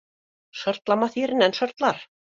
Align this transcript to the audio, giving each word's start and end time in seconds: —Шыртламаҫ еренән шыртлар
—Шыртламаҫ 0.61 1.19
еренән 1.23 1.57
шыртлар 1.59 2.05